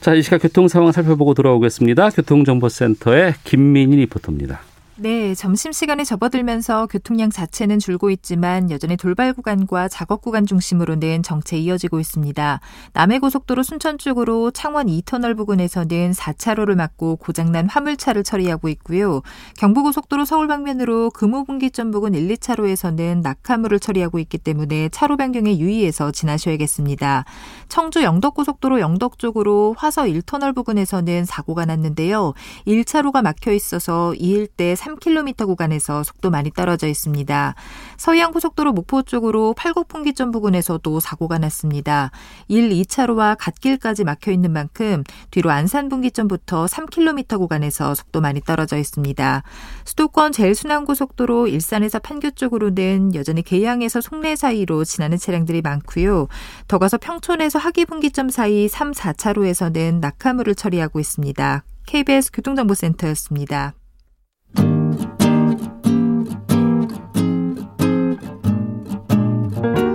[0.00, 2.10] 자, 이 시각 교통 상황 살펴보고 돌아오겠습니다.
[2.10, 4.60] 교통정보센터의 김민희 리포터입니다.
[4.98, 12.00] 네, 점심시간에 접어들면서 교통량 자체는 줄고 있지만 여전히 돌발 구간과 작업 구간 중심으로는 정체 이어지고
[12.00, 12.60] 있습니다.
[12.94, 19.20] 남해고속도로 순천 쪽으로 창원 2터널 부근에서는 4차로를 막고 고장난 화물차를 처리하고 있고요.
[19.58, 27.26] 경부고속도로 서울 방면으로 금호분기점 부근 1, 2차로에서는 낙하물을 처리하고 있기 때문에 차로 변경에 유의해서 지나셔야겠습니다.
[27.68, 32.32] 청주 영덕고속도로 영덕 쪽으로 화서 1터널 부근에서는 사고가 났는데요.
[32.66, 37.54] 1차로가 막혀 있어서 이 일대 3km 구간에서 속도 많이 떨어져 있습니다.
[37.96, 42.10] 서해안 고속도로 목포 쪽으로 팔곡분기점 부근에서도 사고가 났습니다.
[42.48, 49.42] 1, 2차로와 갓길까지 막혀 있는 만큼 뒤로 안산 분기점부터 3km 구간에서 속도 많이 떨어져 있습니다.
[49.84, 56.28] 수도권 제일순환고속도로 일산에서 판교 쪽으로는 여전히 계양에서 송내 사이로 지나는 차량들이 많고요.
[56.68, 61.64] 더 가서 평촌에서 하기분기점 사이 3, 4차로에서는 낙하물을 처리하고 있습니다.
[61.86, 63.74] KBS 교통정보센터였습니다.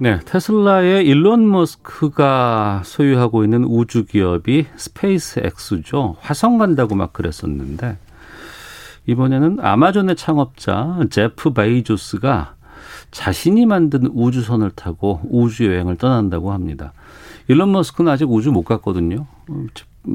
[0.00, 6.14] 네, 테슬라의 일론 머스크가 소유하고 있는 우주 기업이 스페이스 X죠.
[6.20, 7.98] 화성 간다고 막 그랬었는데
[9.06, 12.54] 이번에는 아마존의 창업자 제프 베이조스가
[13.10, 16.92] 자신이 만든 우주선을 타고 우주 여행을 떠난다고 합니다.
[17.48, 19.26] 일론 머스크는 아직 우주 못 갔거든요.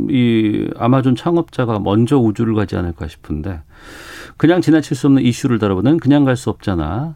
[0.09, 3.61] 이 아마존 창업자가 먼저 우주를 가지 않을까 싶은데
[4.37, 7.15] 그냥 지나칠 수 없는 이슈를 다뤄보는 그냥 갈 수 없잖아.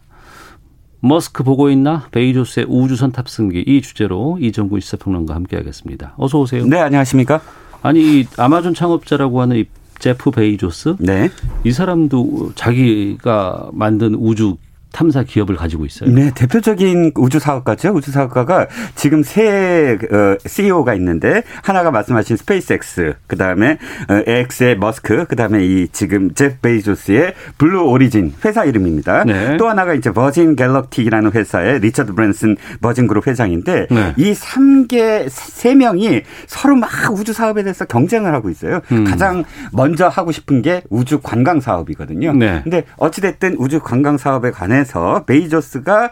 [1.00, 2.06] 머스크 보고 있나?
[2.10, 6.14] 베이조스의 우주선 탑승기 이 주제로 이정구 시사평론가 함께하겠습니다.
[6.16, 6.66] 어서 오세요.
[6.66, 7.40] 네, 안녕하십니까?
[7.82, 9.64] 아니 아마존 창업자라고 하는 이
[10.00, 11.28] 제프 베이조스, 네,
[11.64, 14.56] 이 사람도 자기가 만든 우주
[14.92, 16.10] 탐사 기업을 가지고 있어요.
[16.10, 17.90] 네, 대표적인 우주 사업가죠.
[17.90, 25.64] 우주 사업가가 지금 세 어, CEO가 있는데 하나가 말씀하신 스페이스X, 그다음에 어, X의 머스크, 그다음에
[25.64, 29.24] 이 지금 제프 베이조스의 블루 오리진 회사 이름입니다.
[29.24, 29.56] 네.
[29.56, 34.14] 또 하나가 이제 버진 갤럭틱이라는 회사의 리처드 브랜슨 버진 그룹 회장인데 네.
[34.16, 38.80] 이 3개 세 명이 서로 막 우주 사업에 대해서 경쟁을 하고 있어요.
[38.92, 39.04] 음.
[39.04, 42.32] 가장 먼저 하고 싶은 게 우주 관광 사업이거든요.
[42.32, 42.60] 네.
[42.62, 46.10] 근데 어찌 됐든 우주 관광 사업에 관해 관해서 베이조스가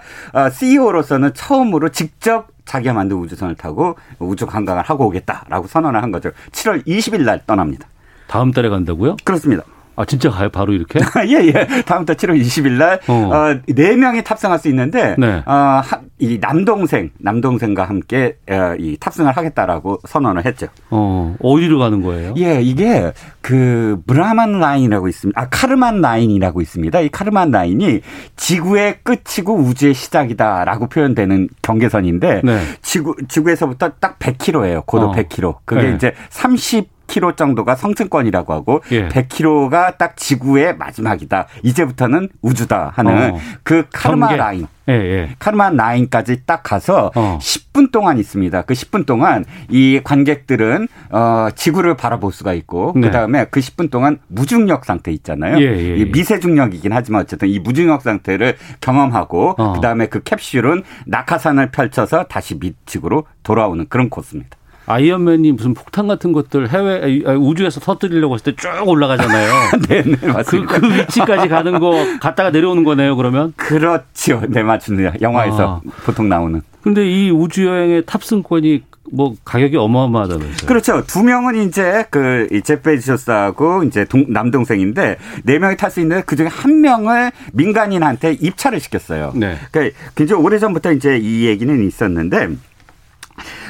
[0.53, 6.31] CEO로서는 처음으로 직접 자기가 만든 우주선을 타고 우주 관광을 하고 오겠다라고 선언을 한 거죠.
[6.51, 7.87] 7월 20일 날 떠납니다.
[8.27, 9.17] 다음 달에 간다고요?
[9.25, 9.63] 그렇습니다.
[9.97, 10.49] 아 진짜 가요?
[10.51, 11.01] 바로 이렇게?
[11.29, 11.83] 예 예.
[11.85, 13.13] 다음 달 7월 20일 날 어.
[13.13, 15.43] 어, 4명이 탑승할 수 있는데 네.
[15.47, 15.83] 어,
[16.19, 20.69] 이 남동생 남동생과 함께 어, 이 탑승을 하겠다라고 선언을 했죠.
[20.91, 22.35] 어 어디로 가는 거예요?
[22.37, 25.41] 예 이게 그 브라만 라인이라고 있습니다.
[25.41, 27.01] 아 카르만 라인이라고 있습니다.
[27.01, 28.01] 이 카르만 라인이
[28.37, 32.61] 지구의 끝이고 우주의 시작이다라고 표현되는 경계선인데 네.
[32.83, 34.85] 지구 지구에서부터 딱 100km예요.
[34.87, 35.13] 고도 어.
[35.13, 35.59] 100km.
[35.65, 35.95] 그게 네.
[35.95, 39.09] 이제 30 100km 정도가 성층권이라고 하고 예.
[39.09, 41.47] 100km가 딱 지구의 마지막이다.
[41.63, 43.39] 이제부터는 우주다 하는 어.
[43.63, 44.37] 그 카르마 경계.
[44.37, 44.67] 라인.
[44.89, 45.31] 예, 예.
[45.41, 47.39] 카르마 라인까지 딱 가서 어.
[47.41, 48.63] 10분 동안 있습니다.
[48.63, 53.03] 그 10분 동안 이 관객들은 어 지구를 바라볼 수가 있고 네.
[53.03, 55.59] 그다음에 그 10분 동안 무중력 상태 있잖아요.
[55.59, 56.05] 예, 예, 예.
[56.05, 59.73] 미세 중력이긴 하지만 어쨌든 이 무중력 상태를 경험하고 어.
[59.73, 64.57] 그다음에 그 캡슐은 낙하산을 펼쳐서 다시 밑 지구로 돌아오는 그런 코스입니다.
[64.87, 69.53] 아이언맨이 무슨 폭탄 같은 것들 해외 우주에서 터뜨리려고 했을 때 쭉 올라가잖아요.
[69.89, 70.75] 네, 네, 맞습니다.
[70.75, 73.53] 그, 그, 위치까지 가는 거 갔다가 내려오는 거네요, 그러면?
[73.57, 74.43] 그렇죠.
[74.49, 75.15] 네, 맞습니다.
[75.21, 75.91] 영화에서 아.
[76.05, 76.63] 보통 나오는.
[76.83, 80.67] 근데 이 우주 여행의 탑승권이 뭐 가격이 어마어마하다면서요.
[80.69, 81.05] 그렇죠.
[81.07, 86.81] 두 명은 이제 그 제페지쇼스하고 이제 동, 남동생인데 네 명이 탈 수 있는데 그중에 한
[86.81, 89.33] 명을 민간인한테 입찰을 시켰어요.
[89.37, 89.57] 네.
[89.71, 92.49] 그러니까 굉장히 오래전부터 이제 이 얘기는 있었는데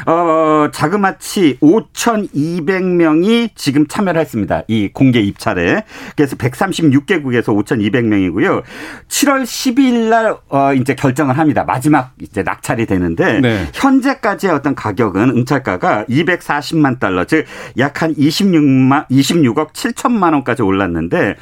[0.06, 4.62] 어, 자그마치 5,200명이 지금 참여를 했습니다.
[4.68, 5.84] 이 공개 입찰에.
[6.16, 8.62] 그래서 136개국에서 5,200명이고요.
[9.08, 11.64] 7월 12일 날, 어, 이제 결정을 합니다.
[11.64, 13.68] 마지막 이제 낙찰이 되는데, 네.
[13.74, 17.44] 현재까지의 어떤 가격은 응찰가가 240만 달러, 즉,
[17.78, 21.34] 약 한 26만, 26억 7천만 원까지 올랐는데,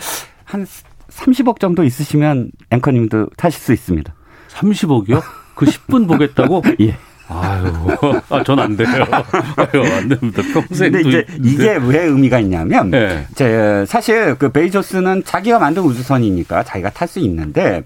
[0.44, 0.66] 한
[1.10, 4.14] 30억 정도 있으시면 앵커님도 타실 수 있습니다.
[4.50, 5.20] 30억이요?
[5.56, 6.62] 그 10분 보겠다고?
[6.80, 6.96] 예.
[7.28, 7.72] 아유,
[8.28, 8.88] 아, 전안 돼요.
[8.88, 10.42] 아유, 안 됩니다.
[10.52, 10.92] 평생.
[10.92, 13.26] 근데 이제 이게 왜 의미가 있냐면, 네.
[13.34, 17.82] 제 사실 그 베이조스는 자기가 만든 우주선이니까 자기가 탈 수 있는데,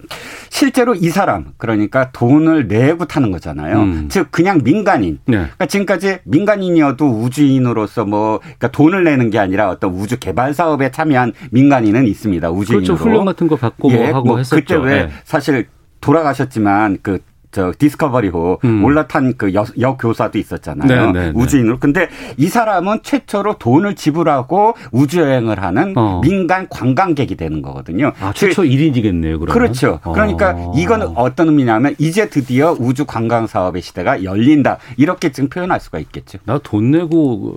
[0.49, 3.81] 실제로 이 사람, 그러니까 돈을 내고 타는 거잖아요.
[3.81, 4.09] 음.
[4.09, 5.19] 즉, 그냥 민간인.
[5.27, 5.37] 네.
[5.37, 11.33] 그러니까 지금까지 민간인이어도 우주인으로서 뭐, 그러니까 돈을 내는 게 아니라 어떤 우주 개발 사업에 참여한
[11.51, 12.51] 민간인은 있습니다.
[12.51, 12.87] 우주인으로.
[12.87, 13.05] 그렇죠.
[13.05, 14.57] 훈련 같은 거 받고 뭐 예, 하고 뭐 했었죠.
[14.57, 15.11] 그때 왜 네.
[15.25, 15.67] 사실
[16.01, 17.19] 돌아가셨지만 그
[17.51, 18.85] 저 디스커버리호 음.
[18.85, 20.89] 올라탄 그 여, 여교사도 있었잖아요.
[20.89, 21.33] 네네 네, 네.
[21.35, 21.79] 우주인으로.
[21.79, 26.21] 근데 이 사람은 최초로 돈을 지불하고 우주 여행을 하는 어.
[26.23, 28.13] 민간 관광객이 되는 거거든요.
[28.21, 29.47] 아, 최초 1인이겠네요, 그러면.
[29.47, 29.99] 그렇죠.
[30.05, 30.13] 어.
[30.13, 34.79] 그러니까 이건 어떤 의미냐면 이제 드디어 우주 관광 사업의 시대가 열린다.
[34.97, 36.39] 이렇게 지금 표현할 수가 있겠죠.
[36.45, 37.57] 나 돈 내고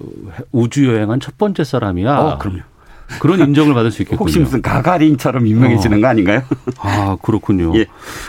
[0.52, 2.18] 우주 여행한 첫 번째 사람이야.
[2.18, 2.60] 어, 그럼요.
[3.20, 4.20] 그런 인정을 받을 수 있겠군요.
[4.20, 6.02] 혹시 무슨 가가린처럼 유명해지는 어.
[6.02, 6.42] 거 아닌가요?
[6.80, 7.74] 아 그렇군요.
[7.78, 7.86] 예.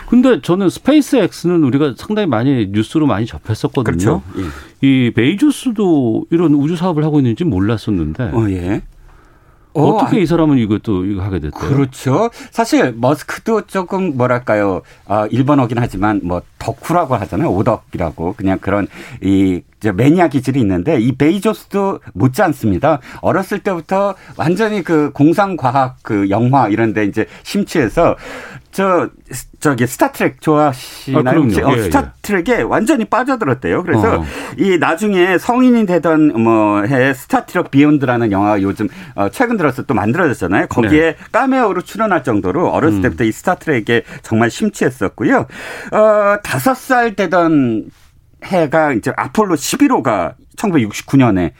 [0.07, 4.21] 근데 저는 스페이스X는 우리가 상당히 많이 뉴스로 많이 접했었거든요.
[4.21, 4.23] 그렇죠.
[4.37, 4.87] 예.
[4.87, 8.23] 이 베이조스도 이런 우주 사업을 하고 있는지 몰랐었는데.
[8.33, 8.81] 어, 예.
[9.73, 11.59] 어, 떻게 이 아, 사람은 이것도 이거 하게 됐대요?
[11.59, 12.29] 그렇죠.
[12.51, 17.49] 사실 머스크도 조금 뭐랄까요, 아, 일본어긴 하지만 뭐 덕후라고 하잖아요.
[17.49, 18.87] 오덕이라고 그냥 그런
[19.21, 22.99] 이 매니아 기질이 있는데 이 베이조스도 못지 않습니다.
[23.21, 28.15] 어렸을 때부터 완전히 그 공상과학 그 영화 이런 데 이제 심취해서
[28.73, 29.07] 저
[29.59, 31.41] 저기 스타트랙 좋아하시나요?
[31.63, 32.61] 아, 어, 예, 스타트랙에 예.
[32.63, 33.83] 완전히 빠져들었대요.
[33.83, 34.25] 그래서 어.
[34.57, 40.67] 이 나중에 성인이 되던 뭐해 스타트랙 비욘드라는 영화가 요즘 어, 최근 들어서 또 만들어졌잖아요.
[40.67, 41.17] 거기에 네.
[41.31, 43.01] 까메오로 출연할 정도로 어렸을 음.
[43.03, 45.45] 때부터 이 스타트랙에 정말 심취했었고요.
[45.91, 47.91] 어 다섯 살 되던
[48.43, 51.51] 해가 이제 아폴로 11호가 1969년에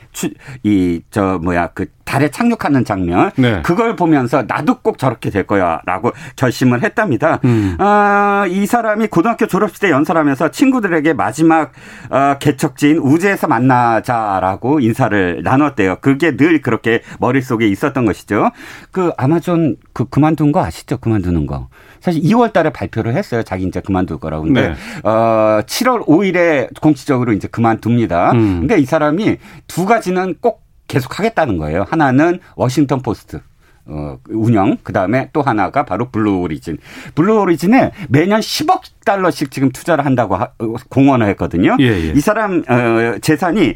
[0.63, 3.61] 이 저 뭐야 그 달에 착륙하는 장면 네.
[3.63, 7.39] 그걸 보면서 나도 꼭 저렇게 될 거야라고 결심을 했답니다.
[7.45, 7.77] 음.
[7.79, 11.71] 어, 이 사람이 고등학교 졸업식 때 연설하면서 친구들에게 마지막
[12.09, 15.97] 어, 개척지인 우주에서 만나자라고 인사를 나눴대요.
[16.01, 18.51] 그게 늘 그렇게 머릿속에 있었던 것이죠.
[18.91, 20.97] 그 아마존 그 그만둔 거 아시죠?
[20.97, 21.67] 그만두는 거.
[21.99, 23.43] 사실 2월 달에 발표를 했어요.
[23.43, 24.43] 자기 이제 그만둘 거라고.
[24.43, 24.75] 근데 네.
[25.03, 28.33] 어 7월 5일에 공식적으로 이제 그만둡니다.
[28.33, 28.59] 음.
[28.59, 29.37] 근데 이 사람이
[29.67, 30.62] 두 가지는 꼭
[30.93, 31.85] 계속 하겠다는 거예요.
[31.89, 33.41] 하나는 워싱턴 포스트.
[33.85, 36.77] 어, 운영, 그 다음에 또 하나가 바로 블루 오리진.
[37.15, 41.75] 블루 오리진에 매년 10억 달러씩 지금 투자를 한다고 하, 어, 공언을 했거든요.
[41.79, 42.13] 예, 예.
[42.15, 43.75] 이 사람, 어, 재산이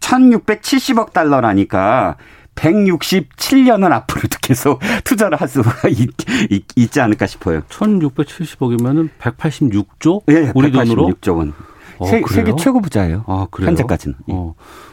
[0.00, 2.16] 1670억 달러라니까
[2.54, 6.10] 167년은 앞으로도 계속 투자를 할 수가 있,
[6.76, 7.62] 있, 지 않을까 싶어요.
[7.70, 10.22] 1670억이면은 186조?
[10.28, 11.38] 예, 우리 186조 돈으로?
[11.38, 11.54] 원.
[11.98, 13.24] 어, 세, 계 최고 부자예요.
[13.26, 13.68] 아, 그래요?
[13.68, 14.16] 현재까지는.
[14.28, 14.34] 예.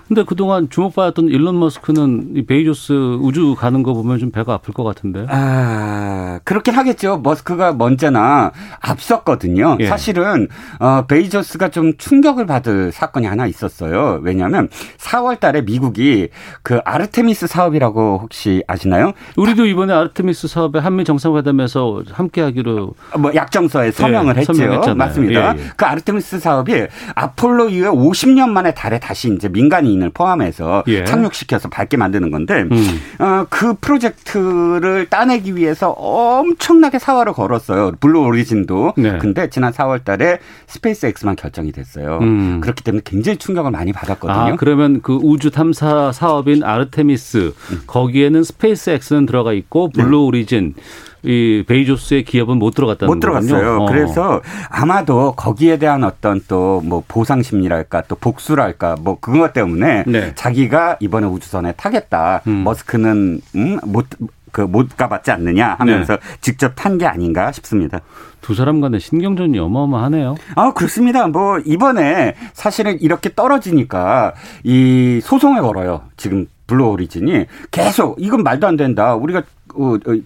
[0.07, 0.17] 어.
[0.17, 4.83] 근데 그동안 주목받았던 일론 머스크는 이 베이조스 우주 가는 거 보면 좀 배가 아플 것
[4.83, 5.25] 같은데.
[5.29, 7.19] 아, 그렇긴 하겠죠.
[7.23, 9.77] 머스크가 먼저나 앞섰거든요.
[9.81, 9.87] 예.
[9.87, 10.47] 사실은
[10.79, 14.19] 어 베이조스가 좀 충격을 받을 사건이 하나 있었어요.
[14.23, 16.29] 왜냐하면 4월 달에 미국이
[16.63, 19.11] 그 아르테미스 사업이라고 혹시 아시나요?
[19.35, 24.53] 우리도 이번에 아르테미스 사업에 한미 정상회담에서 함께 하기로 뭐 약정서에 서명을 예, 했죠.
[24.53, 24.95] 서명했잖아요.
[24.95, 25.55] 맞습니다.
[25.57, 25.63] 예, 예.
[25.75, 31.03] 그 아르테미스 사업이 아폴로 이후에 50년 만에 달에 다시 이제 민간 이 인을 포함해서 예.
[31.03, 32.99] 착륙시켜서 밟게 만드는 건데 음.
[33.19, 37.93] 어, 그 프로젝트를 따내기 위해서 엄청나게 사활을 걸었어요.
[37.99, 38.93] 블루 오리진도.
[38.97, 39.17] 네.
[39.17, 42.19] 근데 지난 4월 달에 스페이스 X만 결정이 됐어요.
[42.21, 42.61] 음.
[42.61, 44.37] 그렇기 때문에 굉장히 충격을 많이 받았거든요.
[44.37, 47.81] 아, 그러면 그 우주 탐사 사업인 아르테미스 음.
[47.87, 50.15] 거기에는 스페이스 X는 들어가 있고 블루 네.
[50.15, 50.75] 오리진
[51.23, 53.83] 이 베이조스의 기업은 못 들어갔다는 못 들어갔어요.
[53.83, 53.85] 어.
[53.87, 60.31] 그래서 아마도 거기에 대한 어떤 또 뭐 보상 심리랄까 또 복수랄까 뭐 그것 때문에 네.
[60.35, 62.41] 자기가 이번에 우주선에 타겠다.
[62.47, 62.63] 음.
[62.63, 64.05] 머스크는 음, 못
[64.51, 66.21] 그 못 가봤지 않느냐 하면서 네.
[66.41, 67.99] 직접 탄 게 아닌가 싶습니다.
[68.41, 70.35] 두 사람 간의 신경전이 어마어마하네요.
[70.55, 71.27] 아, 그렇습니다.
[71.27, 76.03] 뭐, 이번에 사실은 이렇게 떨어지니까 이 소송을 걸어요.
[76.15, 79.15] 지금 블루 오리진이 계속 이건 말도 안 된다.
[79.15, 79.43] 우리가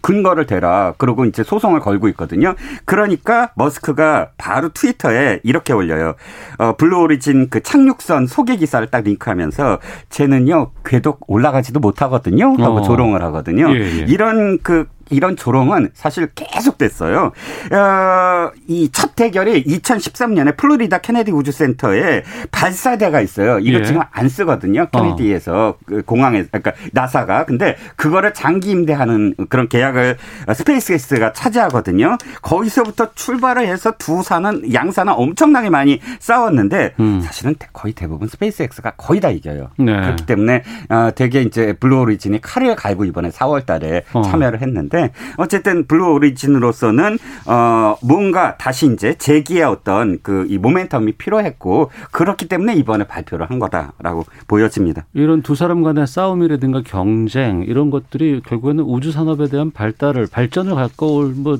[0.01, 0.93] 근거를 대라.
[0.97, 2.55] 그러고 이제 소송을 걸고 있거든요.
[2.85, 6.15] 그러니까 머스크가 바로 트위터에 이렇게 올려요.
[6.57, 12.55] 어, 블루 오리진 그 착륙선 소개 기사를 딱 링크하면서 쟤는요 궤도 올라가지도 못하거든요.
[12.59, 12.81] 하고 어.
[12.81, 13.69] 조롱을 하거든요.
[13.75, 14.05] 예, 예.
[14.07, 17.31] 이런 그 이런 조롱은 사실 계속됐어요.
[17.71, 23.59] 어, 이 첫 대결이 2013년에 플로리다 케네디 우주센터에 발사대가 있어요.
[23.59, 23.83] 이거 예.
[23.83, 24.87] 지금 안 쓰거든요.
[24.91, 25.75] 케네디에서 어.
[25.85, 30.17] 그 공항에 그러니까 나사가 근데 그거를 장기 임대하는 그런 계약을
[30.53, 32.17] 스페이스X가 차지하거든요.
[32.41, 37.21] 거기서부터 출발을 해서 두 사는 양사는 엄청나게 많이 싸웠는데 음.
[37.21, 39.69] 사실은 거의 대부분 스페이스X가 거의 다 이겨요.
[39.77, 39.85] 네.
[40.01, 44.21] 그렇기 때문에 어, 되게 이제 블루 오리진이 칼을 갈고 이번에 4월달에 어.
[44.21, 45.00] 참여를 했는데.
[45.01, 52.47] 건데 어쨌든 블루 오리진으로서는 어 뭔가 다시 이제 재기의 어떤 그 이 모멘텀이 필요했고 그렇기
[52.47, 55.05] 때문에 이번에 발표를 한 거다라고 보여집니다.
[55.13, 61.33] 이런 두 사람 간의 싸움이라든가 경쟁 이런 것들이 결국에는 우주 산업에 대한 발달을 발전을 가까울
[61.37, 61.57] 뭐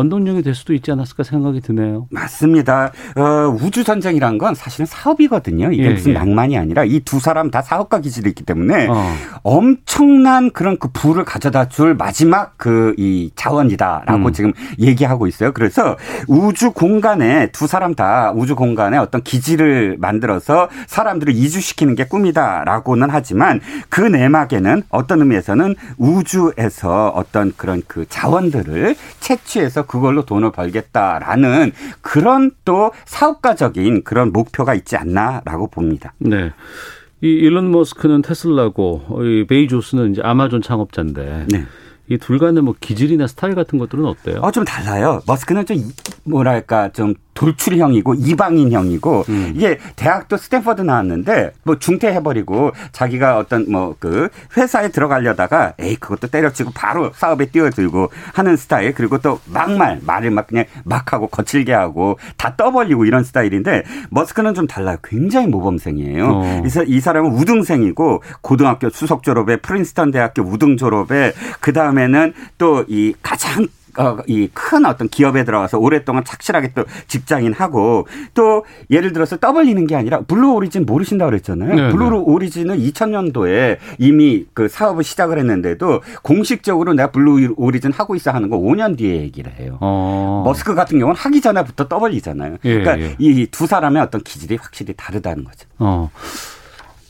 [0.00, 2.06] 원동력이 될 수도 있지 않았을까 생각이 드네요.
[2.10, 2.92] 맞습니다.
[3.16, 5.72] 어, 우주 전쟁이란 건 사실은 사업이거든요.
[5.72, 6.14] 이게 예, 무슨 예.
[6.14, 9.14] 낭만이 아니라 이 두 사람 다 사업가 기질이 있기 때문에 어.
[9.42, 14.32] 엄청난 그런 그 부를 가져다 줄 마지막 그 이 자원이다라고 음.
[14.32, 15.52] 지금 얘기하고 있어요.
[15.52, 15.96] 그래서
[16.28, 23.60] 우주 공간에 두 사람 다 우주 공간에 어떤 기지를 만들어서 사람들을 이주시키는 게 꿈이다라고는 하지만
[23.88, 32.92] 그 내막에는 어떤 의미에서는 우주에서 어떤 그런 그 자원들을 채취해서 그걸로 돈을 벌겠다라는 그런 또
[33.04, 36.14] 사업가적인 그런 목표가 있지 않나라고 봅니다.
[36.18, 36.52] 네.
[37.22, 41.64] 이 일론 머스크는 테슬라고 이 베이조스는 이제 아마존 창업자인데 네.
[42.08, 44.40] 이 둘 간의 뭐 기질이나 스타일 같은 것들은 어때요?
[44.40, 45.20] 어, 좀 달라요.
[45.26, 45.78] 머스크는 좀
[46.24, 49.52] 뭐랄까 좀 돌출형이고 이방인형이고 음.
[49.54, 56.70] 이게 대학도 스탠퍼드 나왔는데 뭐 중퇴해버리고 자기가 어떤 뭐 그 회사에 들어가려다가 에이 그것도 때려치고
[56.74, 62.18] 바로 사업에 뛰어들고 하는 스타일 그리고 또 막말 말을 막 그냥 막 하고 거칠게 하고
[62.36, 64.96] 다 떠벌리고 이런 스타일인데 머스크는 좀 달라요.
[65.04, 66.28] 굉장히 모범생이에요.
[66.28, 66.62] 어.
[66.86, 73.64] 이 사람은 우등생이고 고등학교 수석 졸업에 프린스턴 대학교 우등 졸업에 그 다음에는 또 이 가장
[73.64, 73.66] 어,
[74.26, 79.94] 이 큰 어떤 기업에 들어가서 오랫동안 착실하게 또 직장인 하고 또 예를 들어서 떠벌리는 게
[79.94, 81.74] 아니라 블루 오리진 모르신다고 그랬잖아요.
[81.74, 82.16] 네, 블루 네.
[82.16, 88.58] 오리진은 2000년도에 이미 그 사업을 시작을 했는데도 공식적으로 내가 블루 오리진 하고 있어 하는 거
[88.58, 89.78] 5년 뒤에 얘기를 해요.
[89.80, 90.42] 어.
[90.44, 92.56] 머스크 같은 경우는 하기 전에부터 떠벌리잖아요.
[92.64, 93.16] 예, 그러니까 예.
[93.18, 95.68] 이 두 사람의 어떤 기질이 확실히 다르다는 거죠.
[95.78, 96.10] 어.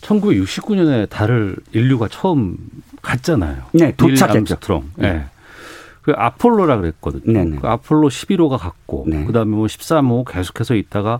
[0.02, 2.56] 1969년에 달을 인류가 처음
[3.02, 3.62] 갔잖아요.
[3.72, 4.84] 네, 도착했죠.
[4.96, 5.12] 네.
[5.12, 5.24] 네.
[6.06, 7.32] 그 아폴로라 그랬거든요.
[7.32, 7.58] 네네.
[7.58, 9.24] 그 아폴로 11호가 갔고 네.
[9.24, 11.18] 그다음에 뭐 13호 계속해서 있다가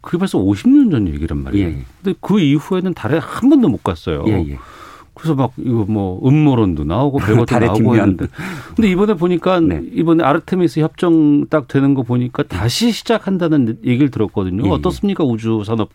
[0.00, 1.68] 그게 벌써 50년 전 얘기란 말이에요.
[1.68, 1.82] 예, 예.
[2.02, 4.24] 근데 그 이후에는 달에 한 번도 못 갔어요.
[4.26, 4.58] 예, 예.
[5.14, 7.94] 그래서 막 이거 뭐 음모론도 나오고 별것도 나오고 뒷면.
[8.00, 8.26] 했는데
[8.74, 9.80] 근데 이번에 보니까 네.
[9.92, 14.64] 이번에 아르테미스 협정 딱 되는 거 보니까 다시 시작한다는 얘기를 들었거든요.
[14.64, 14.72] 예, 예.
[14.72, 15.90] 어떻습니까 우주 산업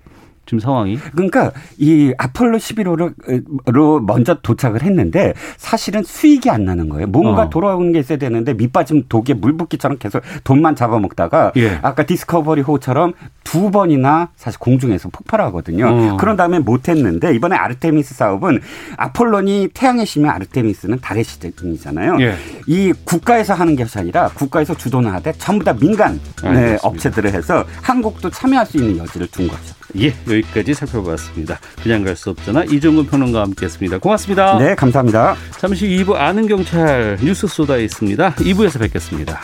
[0.49, 0.97] 지금 상황이.
[1.11, 7.05] 그러니까 이 아폴로 11호로 먼저 도착을 했는데 사실은 수익이 안 나는 거예요.
[7.05, 7.49] 뭔가 어.
[7.51, 11.77] 돌아오는 게 있어야 되는데 밑빠진 독에 물붓기처럼 계속 돈만 잡아먹다가 예.
[11.83, 13.13] 아까 디스커버리 호처럼
[13.43, 15.87] 두 번이나 사실 공중에서 폭발하거든요.
[15.87, 16.17] 어.
[16.17, 18.59] 그런 다음에 못했는데 이번에 아르테미스 사업은
[18.97, 22.17] 아폴론이 태양의 신이면 아르테미스는 달의 신이잖아요.
[22.21, 22.35] 예.
[22.65, 26.87] 이 국가에서 하는 것이 아니라 국가에서 주도는 하되 전부 다 민간 네, 알겠습니다.
[26.87, 29.78] 업체들을 해서 한국도 참여할 수 있는 여지를 둔 거죠.
[29.97, 31.59] 예, 여기까지 살펴봤습니다.
[31.81, 32.63] 그냥 갈 수 없잖아.
[32.65, 33.99] 이종근 평론가와 함께했습니다.
[33.99, 34.57] 고맙습니다.
[34.57, 35.35] 네, 감사합니다.
[35.57, 38.35] 잠시 2부 아는 경찰 뉴스 쏟아 있습니다.
[38.35, 39.39] 2부에서 뵙겠습니다.